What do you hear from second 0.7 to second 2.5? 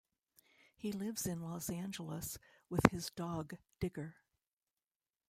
He lives in Los Angeles